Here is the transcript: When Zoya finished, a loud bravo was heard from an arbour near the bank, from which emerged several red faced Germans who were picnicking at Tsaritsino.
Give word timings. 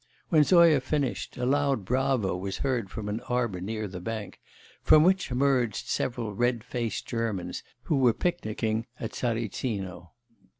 When 0.29 0.43
Zoya 0.43 0.81
finished, 0.81 1.37
a 1.37 1.45
loud 1.45 1.85
bravo 1.85 2.35
was 2.35 2.57
heard 2.65 2.89
from 2.89 3.07
an 3.07 3.19
arbour 3.29 3.61
near 3.61 3.87
the 3.87 3.99
bank, 3.99 4.39
from 4.81 5.03
which 5.03 5.29
emerged 5.29 5.85
several 5.87 6.33
red 6.33 6.63
faced 6.63 7.05
Germans 7.05 7.61
who 7.83 7.97
were 7.97 8.11
picnicking 8.13 8.87
at 8.99 9.11
Tsaritsino. 9.11 10.09